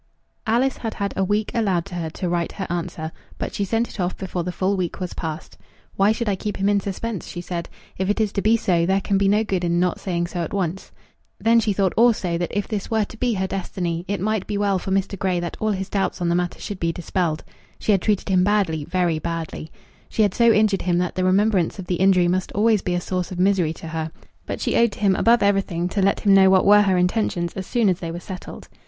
[0.47, 3.87] Alice had had a week allowed to her to write her answer; but she sent
[3.87, 5.59] it off before the full week was past.
[5.95, 7.69] "Why should I keep him in suspense?" she said.
[7.99, 10.39] "If it is to be so, there can be no good in not saying so
[10.41, 10.91] at once."
[11.39, 14.57] Then she thought, also, that if this were to be her destiny it might be
[14.57, 15.19] well for Mr.
[15.19, 17.43] Grey that all his doubts on the matter should be dispelled.
[17.77, 19.71] She had treated him badly, very badly.
[20.09, 23.01] She had so injured him that the remembrance of the injury must always be a
[23.01, 24.09] source of misery to her;
[24.47, 27.53] but she owed to him above everything to let him know what were her intentions
[27.53, 28.67] as soon as they were settled.